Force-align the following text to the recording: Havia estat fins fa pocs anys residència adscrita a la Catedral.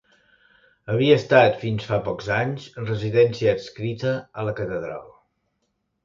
Havia 0.91 1.17
estat 1.17 1.59
fins 1.63 1.83
fa 1.89 1.99
pocs 2.07 2.29
anys 2.37 2.65
residència 2.85 3.53
adscrita 3.57 4.15
a 4.41 4.47
la 4.49 4.55
Catedral. 4.61 5.05